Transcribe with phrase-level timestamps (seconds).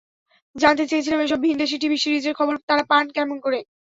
[0.55, 3.59] জানতে চেয়েছিলাম এসব ভিনদেশি টিভি সিরিজের খবর তাঁরা পান কেমন করে।